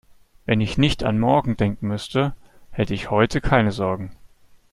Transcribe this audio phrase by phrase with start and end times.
[0.47, 2.33] Wenn ich nicht an morgen denken müsste,
[2.71, 4.15] hätte ich heute keine Sorgen.